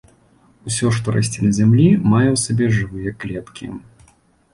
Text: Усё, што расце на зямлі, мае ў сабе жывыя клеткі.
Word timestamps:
Усё, 0.69 0.87
што 0.99 1.07
расце 1.15 1.39
на 1.47 1.51
зямлі, 1.57 1.85
мае 2.13 2.23
ў 2.31 2.37
сабе 2.45 2.65
жывыя 2.79 3.13
клеткі. 3.25 3.71